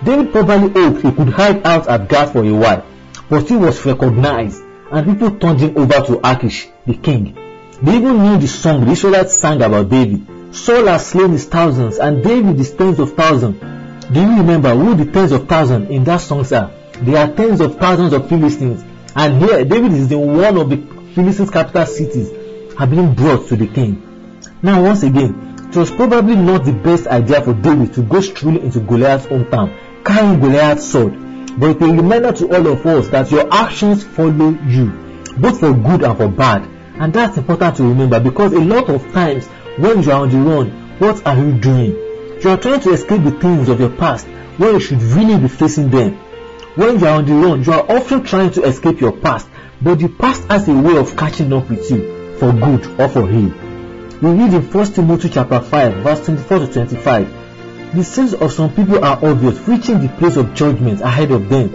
David 0.03 0.31
probably 0.31 0.69
hoped 0.81 1.01
he 1.01 1.11
could 1.11 1.29
hide 1.29 1.65
out 1.65 1.87
at 1.87 2.09
Gath 2.09 2.33
for 2.33 2.43
a 2.43 2.53
while, 2.53 2.85
but 3.29 3.47
he 3.47 3.55
was 3.55 3.85
recognized 3.85 4.63
and 4.91 5.05
people 5.05 5.37
turned 5.37 5.59
him 5.59 5.77
over 5.77 6.05
to 6.05 6.19
Achish, 6.23 6.67
the 6.85 6.95
king. 6.95 7.35
They 7.81 7.95
even 7.97 8.23
knew 8.23 8.37
the 8.37 8.47
song 8.47 8.85
the 8.85 8.91
Israelites 8.91 9.35
sang 9.35 9.61
about 9.61 9.89
David. 9.89 10.55
Saul 10.55 10.87
has 10.87 11.05
slain 11.05 11.31
his 11.31 11.45
thousands 11.45 11.99
and 11.99 12.23
David 12.23 12.57
his 12.57 12.73
tens 12.73 12.99
of 12.99 13.13
thousands. 13.13 13.61
Do 14.11 14.19
you 14.19 14.37
remember 14.37 14.75
who 14.75 14.95
the 14.95 15.11
tens 15.11 15.31
of 15.31 15.47
thousands 15.47 15.89
in 15.89 16.03
that 16.05 16.21
song 16.21 16.45
are? 16.53 16.71
They 17.01 17.15
are 17.15 17.31
tens 17.33 17.61
of 17.61 17.77
thousands 17.77 18.13
of 18.13 18.27
Philistines. 18.27 18.83
And 19.15 19.41
here, 19.41 19.63
David 19.65 19.93
is 19.93 20.11
in 20.11 20.37
one 20.37 20.57
of 20.57 20.69
the 20.69 20.77
Philistines' 21.15 21.49
capital 21.49 21.85
cities, 21.85 22.29
have 22.77 22.89
been 22.89 23.15
brought 23.15 23.47
to 23.47 23.55
the 23.55 23.67
king. 23.67 24.41
Now, 24.61 24.83
once 24.83 25.03
again, 25.03 25.55
it 25.69 25.75
was 25.75 25.91
probably 25.91 26.35
not 26.35 26.65
the 26.65 26.73
best 26.73 27.07
idea 27.07 27.41
for 27.41 27.53
David 27.53 27.93
to 27.93 28.01
go 28.01 28.21
straight 28.21 28.61
into 28.61 28.79
Goliath's 28.79 29.27
hometown, 29.27 30.03
carrying 30.03 30.39
Goliath's 30.39 30.85
sword. 30.85 31.13
But 31.59 31.71
it's 31.71 31.81
a 31.81 31.85
reminder 31.85 32.31
to 32.31 32.55
all 32.55 32.67
of 32.67 32.85
us 32.85 33.07
that 33.09 33.31
your 33.31 33.47
actions 33.53 34.03
follow 34.03 34.51
you, 34.67 35.23
both 35.37 35.59
for 35.59 35.73
good 35.73 36.03
and 36.03 36.17
for 36.17 36.27
bad. 36.27 36.63
And 36.95 37.13
that's 37.13 37.37
important 37.37 37.77
to 37.77 37.83
remember 37.83 38.19
because 38.19 38.53
a 38.53 38.59
lot 38.59 38.89
of 38.89 39.11
times 39.13 39.47
when 39.77 40.03
you 40.03 40.11
are 40.11 40.21
on 40.21 40.29
the 40.29 40.37
run, 40.37 40.99
what 40.99 41.25
are 41.25 41.37
you 41.37 41.53
doing? 41.53 41.91
You 42.41 42.49
are 42.49 42.57
trying 42.57 42.81
to 42.81 42.91
escape 42.91 43.23
the 43.23 43.31
things 43.31 43.69
of 43.69 43.79
your 43.79 43.89
past 43.89 44.27
when 44.57 44.73
you 44.73 44.79
should 44.79 45.01
really 45.01 45.39
be 45.39 45.47
facing 45.47 45.89
them. 45.89 46.19
When 46.79 46.97
you 46.97 47.07
are 47.07 47.17
on 47.17 47.25
the 47.25 47.33
run, 47.33 47.61
you 47.61 47.73
are 47.73 47.91
often 47.91 48.23
trying 48.23 48.51
to 48.51 48.63
escape 48.63 49.01
your 49.01 49.11
past, 49.11 49.49
but 49.81 49.99
the 49.99 50.07
past 50.07 50.45
has 50.45 50.65
a 50.69 50.73
way 50.73 50.95
of 50.95 51.17
catching 51.17 51.51
up 51.51 51.69
with 51.69 51.91
you 51.91 52.37
for 52.37 52.53
good 52.53 52.97
or 52.97 53.09
for 53.09 53.29
ill. 53.29 53.53
We 54.21 54.29
read 54.31 54.53
in 54.53 54.61
1 54.61 54.93
Timothy 54.93 55.27
chapter 55.27 55.59
5, 55.59 55.95
verse 55.95 56.25
24 56.25 56.59
to 56.59 56.71
25. 56.71 57.95
The 57.95 58.03
sins 58.05 58.33
of 58.33 58.53
some 58.53 58.73
people 58.73 59.03
are 59.03 59.19
obvious, 59.21 59.59
reaching 59.67 59.99
the 59.99 60.07
place 60.07 60.37
of 60.37 60.53
judgment 60.53 61.01
ahead 61.01 61.31
of 61.31 61.49
them. 61.49 61.69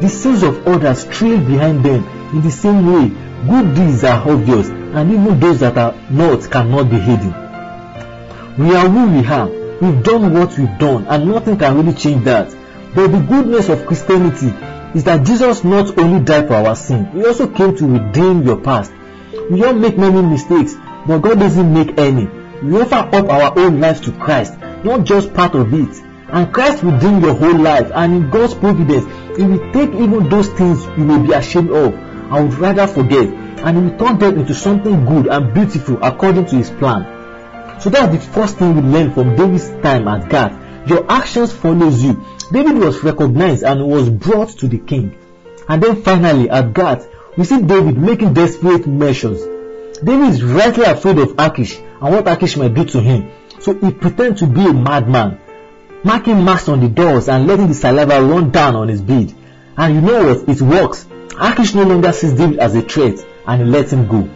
The 0.00 0.08
sins 0.08 0.44
of 0.44 0.64
others 0.68 1.06
trail 1.06 1.40
behind 1.40 1.84
them. 1.84 2.06
In 2.30 2.42
the 2.42 2.52
same 2.52 2.86
way, 2.86 3.08
good 3.48 3.74
deeds 3.74 4.04
are 4.04 4.30
obvious, 4.30 4.68
and 4.68 5.10
even 5.10 5.40
those 5.40 5.58
that 5.58 5.76
are 5.76 5.92
not 6.08 6.48
cannot 6.48 6.88
be 6.88 7.00
hidden. 7.00 7.32
We 8.58 8.76
are 8.76 8.88
who 8.88 9.10
we 9.10 9.26
are. 9.26 9.48
We've 9.80 10.04
done 10.04 10.32
what 10.32 10.56
we've 10.56 10.78
done, 10.78 11.08
and 11.08 11.26
nothing 11.26 11.58
can 11.58 11.76
really 11.78 11.94
change 11.94 12.22
that. 12.26 12.54
But 12.94 13.08
the 13.08 13.20
goodness 13.20 13.68
of 13.68 13.86
Christianity 13.86 14.54
is 14.96 15.04
that 15.04 15.26
Jesus 15.26 15.64
not 15.64 15.98
only 15.98 16.24
died 16.24 16.48
for 16.48 16.54
our 16.54 16.76
sin, 16.76 17.06
He 17.12 17.24
also 17.24 17.46
came 17.48 17.76
to 17.76 17.86
redeem 17.86 18.42
your 18.42 18.60
past. 18.60 18.92
We 19.50 19.64
all 19.64 19.74
make 19.74 19.98
many 19.98 20.22
mistakes, 20.22 20.74
but 21.06 21.18
God 21.18 21.38
doesn't 21.38 21.72
make 21.72 21.98
any. 21.98 22.26
We 22.62 22.80
offer 22.80 23.16
up 23.16 23.28
our 23.28 23.58
own 23.58 23.80
lives 23.80 24.00
to 24.02 24.12
Christ, 24.12 24.54
not 24.84 25.04
just 25.04 25.34
part 25.34 25.54
of 25.54 25.72
it. 25.74 26.02
And 26.28 26.52
Christ 26.52 26.82
will 26.82 26.92
redeem 26.92 27.22
your 27.22 27.34
whole 27.34 27.58
life, 27.58 27.90
and 27.94 28.14
in 28.14 28.30
God's 28.30 28.54
providence, 28.54 29.04
He 29.36 29.44
will 29.44 29.72
take 29.72 29.90
even 29.90 30.28
those 30.28 30.48
things 30.48 30.84
you 30.98 31.04
may 31.04 31.24
be 31.24 31.32
ashamed 31.32 31.70
of 31.70 31.92
and 31.94 32.48
would 32.48 32.58
rather 32.58 32.86
forget, 32.86 33.28
and 33.28 33.76
He 33.76 33.82
will 33.84 33.98
turn 33.98 34.18
them 34.18 34.38
into 34.38 34.54
something 34.54 35.04
good 35.04 35.26
and 35.26 35.54
beautiful 35.54 35.98
according 36.02 36.46
to 36.46 36.56
His 36.56 36.70
plan. 36.70 37.80
So 37.80 37.90
that's 37.90 38.12
the 38.12 38.32
first 38.32 38.56
thing 38.56 38.74
we 38.74 38.82
learn 38.82 39.12
from 39.12 39.36
David's 39.36 39.68
time 39.82 40.08
at 40.08 40.28
Gath. 40.30 40.88
Your 40.88 41.04
actions 41.10 41.52
follows 41.52 42.02
you. 42.02 42.24
David 42.52 42.78
was 42.78 43.02
recognized 43.02 43.64
and 43.64 43.86
was 43.86 44.08
brought 44.08 44.50
to 44.50 44.68
the 44.68 44.78
king. 44.78 45.16
And 45.68 45.82
then 45.82 46.02
finally 46.02 46.48
at 46.48 46.72
Gath, 46.72 47.08
we 47.36 47.44
see 47.44 47.60
David 47.60 47.98
making 47.98 48.34
desperate 48.34 48.86
measures. 48.86 49.42
David 50.02 50.28
is 50.28 50.44
rightly 50.44 50.84
afraid 50.84 51.18
of 51.18 51.34
Achish 51.38 51.76
and 51.78 52.14
what 52.14 52.28
Achish 52.28 52.56
might 52.56 52.74
do 52.74 52.84
to 52.84 53.00
him. 53.00 53.30
So 53.58 53.74
he 53.74 53.90
pretends 53.90 54.40
to 54.40 54.46
be 54.46 54.64
a 54.64 54.72
madman, 54.72 55.40
marking 56.04 56.42
marks 56.42 56.68
on 56.68 56.80
the 56.80 56.88
doors 56.88 57.28
and 57.28 57.46
letting 57.46 57.66
the 57.66 57.74
saliva 57.74 58.22
run 58.22 58.50
down 58.50 58.76
on 58.76 58.88
his 58.88 59.02
beard. 59.02 59.32
And 59.76 59.94
you 59.94 60.00
know 60.00 60.26
what? 60.26 60.48
It 60.48 60.62
works. 60.62 61.06
Achish 61.38 61.74
no 61.74 61.82
longer 61.82 62.12
sees 62.12 62.34
David 62.34 62.60
as 62.60 62.76
a 62.76 62.82
threat 62.82 63.26
and 63.46 63.62
he 63.62 63.68
lets 63.68 63.92
him 63.92 64.06
go. 64.06 64.28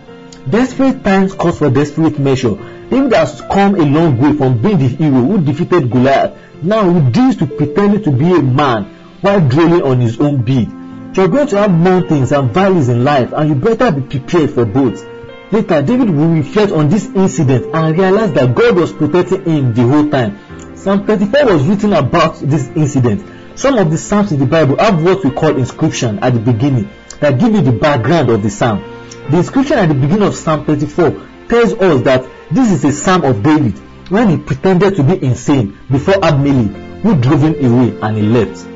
Desperate 0.48 1.04
times 1.04 1.34
calls 1.34 1.58
for 1.58 1.70
desperate 1.70 2.18
measure. 2.18 2.54
David 2.88 3.12
has 3.12 3.40
come 3.42 3.74
a 3.74 3.84
long 3.84 4.16
way 4.18 4.32
from 4.32 4.60
being 4.62 4.78
the 4.78 4.88
hero 4.88 5.20
who 5.20 5.40
defeated 5.40 5.90
Goliath. 5.90 6.36
Now 6.62 6.90
he 6.90 7.10
deals 7.10 7.36
to 7.36 7.46
pretending 7.46 8.02
to 8.04 8.10
be 8.10 8.32
a 8.32 8.42
man 8.42 8.84
while 9.20 9.46
dwelling 9.46 9.82
on 9.82 10.00
his 10.00 10.18
own 10.18 10.42
beard. 10.42 10.68
You're 11.14 11.28
going 11.28 11.48
to 11.48 11.58
have 11.58 11.70
mountains 11.70 12.32
and 12.32 12.50
valleys 12.52 12.88
in 12.88 13.04
life 13.04 13.32
and 13.32 13.48
you 13.50 13.54
better 13.54 13.92
be 13.92 14.18
prepared 14.18 14.50
for 14.50 14.64
both. 14.64 15.06
Later, 15.52 15.82
David 15.82 16.10
will 16.10 16.28
reflect 16.28 16.72
on 16.72 16.88
this 16.88 17.06
incident 17.06 17.74
and 17.74 17.98
realize 17.98 18.32
that 18.32 18.54
God 18.54 18.76
was 18.76 18.92
protecting 18.92 19.44
him 19.44 19.74
the 19.74 19.82
whole 19.82 20.08
time. 20.08 20.76
Psalm 20.76 21.04
34 21.06 21.44
was 21.46 21.66
written 21.66 21.92
about 21.92 22.36
this 22.36 22.68
incident. 22.68 23.58
Some 23.58 23.76
of 23.76 23.90
the 23.90 23.98
psalms 23.98 24.32
in 24.32 24.38
the 24.38 24.46
Bible 24.46 24.78
have 24.78 25.02
what 25.02 25.22
we 25.24 25.30
call 25.32 25.56
inscription 25.56 26.20
at 26.20 26.32
the 26.32 26.40
beginning 26.40 26.88
that 27.18 27.38
give 27.38 27.52
you 27.52 27.60
the 27.60 27.72
background 27.72 28.30
of 28.30 28.42
the 28.42 28.48
psalm. 28.48 28.82
The 29.30 29.38
inscription 29.38 29.78
at 29.78 29.88
the 29.88 29.94
beginning 29.94 30.22
of 30.22 30.34
Psalm 30.34 30.64
34 30.64 31.10
tells 31.48 31.72
us 31.74 32.02
that 32.02 32.28
this 32.50 32.70
is 32.72 32.84
a 32.84 32.92
psalm 32.92 33.24
of 33.24 33.42
David 33.42 33.78
when 34.10 34.28
he 34.28 34.36
pretended 34.38 34.96
to 34.96 35.02
be 35.04 35.24
insane 35.24 35.78
before 35.90 36.24
Abimelech 36.24 37.02
who 37.02 37.20
drove 37.20 37.42
him 37.42 37.54
away 37.54 37.98
and 38.00 38.16
he 38.16 38.22
left. 38.22 38.66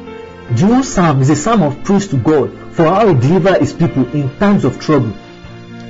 The 0.56 0.82
psalm 0.82 1.22
is 1.22 1.30
a 1.30 1.36
psalm 1.36 1.62
of 1.62 1.82
praise 1.84 2.08
to 2.08 2.16
God 2.16 2.52
for 2.72 2.84
how 2.84 3.08
he 3.08 3.14
delivered 3.20 3.60
his 3.60 3.72
people 3.72 4.06
in 4.14 4.36
times 4.38 4.64
of 4.64 4.80
trouble. 4.80 5.12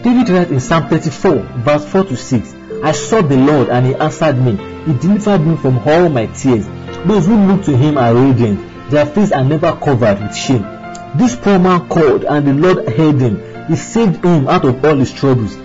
David 0.02 0.28
writes 0.28 0.50
in 0.50 0.60
Psalm 0.60 0.88
34 0.88 1.36
verse 1.64 1.84
4 1.90 2.04
to 2.04 2.16
6, 2.16 2.54
I 2.82 2.92
sought 2.92 3.28
the 3.28 3.36
Lord 3.36 3.68
and 3.68 3.86
he 3.86 3.94
answered 3.94 4.36
me. 4.38 4.52
He 4.84 4.92
delivered 4.98 5.46
me 5.46 5.56
from 5.56 5.78
all 5.78 6.08
my 6.08 6.26
tears. 6.26 6.66
Those 7.06 7.26
who 7.26 7.36
look 7.46 7.64
to 7.64 7.76
him 7.76 7.98
are 7.98 8.14
radiant. 8.14 8.90
Their 8.90 9.06
faces 9.06 9.32
are 9.32 9.44
never 9.44 9.72
covered 9.76 10.20
with 10.20 10.36
shame. 10.36 10.62
This 11.16 11.36
poor 11.36 11.58
man 11.58 11.88
called 11.88 12.24
and 12.24 12.46
the 12.46 12.52
Lord 12.52 12.88
heard 12.88 13.20
him. 13.20 13.53
He 13.68 13.76
saved 13.76 14.24
him 14.24 14.48
out 14.48 14.64
of 14.64 14.84
all 14.84 14.96
his 14.96 15.12
troubles. 15.12 15.56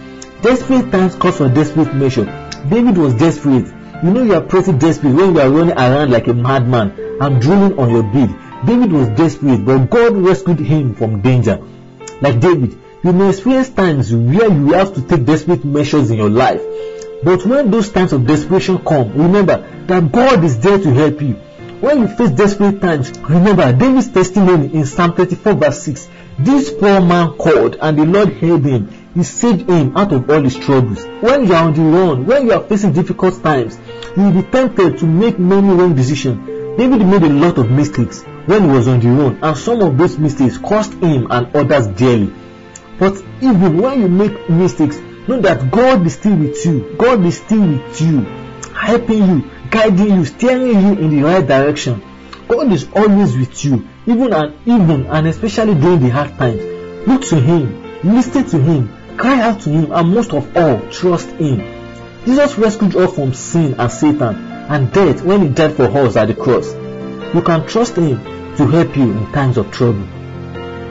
Desperate 0.42 0.92
times 0.92 1.16
call 1.16 1.32
for 1.32 1.50
desperate 1.50 1.94
measure. 1.94 2.26
David 2.70 2.98
was 2.98 3.14
desperate. 3.16 3.68
You 4.04 4.12
know 4.12 4.24
you 4.24 4.36
are 4.36 4.42
pretty 4.42 4.72
desperate 4.74 5.14
when 5.14 5.36
you 5.36 5.42
are 5.42 5.50
running 5.50 5.78
around 5.78 6.12
like 6.12 6.28
a 6.28 6.34
madman 6.34 6.92
and 7.20 7.42
drooling 7.42 7.78
on 7.78 7.90
your 7.90 8.04
bed. 8.04 8.34
David 8.66 8.92
was 8.92 9.10
desperate, 9.10 9.66
but 9.66 9.90
God 9.90 10.16
rescued 10.16 10.60
him 10.60 10.96
from 10.96 11.22
danger. 11.22 11.60
Like 12.22 12.40
David, 12.40 12.78
you 13.04 13.14
may 13.14 13.30
experience 13.30 13.70
times 13.70 14.14
where 14.14 14.52
you 14.52 14.72
have 14.74 14.94
to 14.96 15.02
take 15.02 15.26
desperate 15.26 15.66
measures 15.66 16.12
in 16.12 16.18
your 16.18 16.30
life. 16.30 16.62
But 17.24 17.46
when 17.46 17.70
those 17.70 17.92
times 17.92 18.14
of 18.14 18.26
desperation 18.26 18.80
come, 18.80 19.14
remember 19.14 19.86
that 19.88 20.12
God 20.12 20.44
is 20.44 20.60
there 20.60 20.78
to 20.78 20.94
help 20.94 21.22
you. 21.22 21.36
When 21.82 22.00
you 22.00 22.08
face 22.10 22.32
desperate 22.32 22.82
times, 22.82 23.18
remember 23.20 23.72
David's 23.72 24.10
testimony 24.10 24.74
in 24.74 24.86
Psalm 24.86 25.14
34 25.14 25.54
verse 25.54 25.84
6. 25.84 26.10
This 26.38 26.74
poor 26.74 27.00
man 27.00 27.38
called 27.38 27.78
and 27.82 27.98
the 27.98 28.04
Lord 28.04 28.34
heard 28.34 28.66
him. 28.66 28.90
He 29.16 29.24
saved 29.24 29.70
him 29.70 29.96
out 29.96 30.12
of 30.12 30.30
all 30.30 30.44
his 30.44 30.58
troubles. 30.58 31.06
When 31.22 31.48
you 31.48 31.54
are 31.54 31.64
on 31.64 31.74
the 31.74 31.82
run, 31.82 32.26
when 32.26 32.48
you 32.48 32.52
are 32.52 32.64
facing 32.64 32.92
difficult 32.92 33.42
times, 33.42 33.80
you 34.18 34.24
will 34.24 34.42
be 34.42 34.44
tempted 34.44 34.98
to 34.98 35.06
make 35.06 35.40
many 35.40 35.70
wrong 35.70 35.96
decisions. 35.96 36.78
David 36.78 37.06
made 37.06 37.24
a 37.24 37.30
lot 37.30 37.58
of 37.58 37.72
mistakes 37.72 38.24
when 38.46 38.64
he 38.64 38.70
was 38.70 38.90
on 38.90 39.00
the 39.00 39.08
run 39.08 39.40
and 39.42 39.58
some 39.58 39.82
of 39.82 39.98
those 39.98 40.18
mistakes 40.18 40.58
cost 40.58 40.92
him 40.96 41.28
and 41.32 41.56
others 41.56 41.88
dearly. 41.88 42.34
But 43.00 43.24
even 43.42 43.82
when 43.82 44.02
you 44.02 44.10
make 44.10 44.50
mistakes, 44.50 44.98
know 45.30 45.40
that 45.40 45.72
God 45.72 46.06
is 46.06 46.16
still 46.16 46.36
with 46.36 46.66
you. 46.66 46.96
God 46.98 47.26
is 47.26 47.38
still 47.38 47.62
with 47.62 48.02
you, 48.02 48.26
helping 48.90 49.24
you, 49.30 49.52
guiding 49.70 50.16
you, 50.18 50.26
steering 50.26 50.82
you 50.86 50.94
in 50.98 51.10
the 51.16 51.22
right 51.22 51.46
direction. 51.46 52.02
God 52.48 52.72
is 52.72 52.88
always 52.96 53.38
with 53.38 53.64
you, 53.64 53.88
even 54.08 54.34
and 54.34 54.56
even 54.66 55.06
and 55.06 55.28
especially 55.28 55.76
during 55.76 56.00
the 56.00 56.10
hard 56.10 56.36
times. 56.38 56.62
Look 57.08 57.22
to 57.30 57.40
Him, 57.40 57.64
listen 58.04 58.46
to 58.46 58.58
Him, 58.60 58.90
cry 59.18 59.42
out 59.42 59.62
to 59.62 59.70
Him, 59.70 59.92
and 59.92 60.14
most 60.14 60.34
of 60.34 60.58
all, 60.58 60.82
trust 60.90 61.30
Him. 61.32 61.60
Jesus 62.26 62.58
rescued 62.58 62.96
us 62.96 63.14
from 63.14 63.34
sin 63.34 63.76
and 63.80 63.92
Satan 63.92 64.36
and 64.74 64.92
death 64.92 65.24
when 65.24 65.42
He 65.44 65.50
died 65.50 65.74
for 65.76 65.86
us 65.86 66.16
at 66.16 66.28
the 66.28 66.34
cross. 66.34 66.74
You 67.36 67.42
can 67.44 67.68
trust 67.68 67.96
Him 67.96 68.18
to 68.58 68.68
help 68.68 68.98
you 68.98 69.12
in 69.12 69.32
times 69.32 69.58
of 69.58 69.72
trouble. 69.72 70.06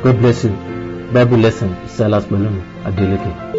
God 0.02 0.18
bless 0.20 0.44
you. 0.44 0.50
Bible 1.12 1.38
lesson 1.38 1.88
Silas 1.88 2.24
Pelumi 2.26 2.62
Adeleke. 2.84 3.57